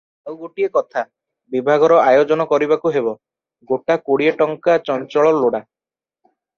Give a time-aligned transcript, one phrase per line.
[0.29, 1.03] ଆଉ ଗୋଟିଏ କଥା-
[1.57, 3.15] ବିଭାଘର ଆୟୋଜନ କରିବାକୁ ହେବ,
[3.75, 5.67] ଗୋଟା କୋଡିଏ ଟଙ୍କା ଚଞ୍ଚଳ ଲୋଡା।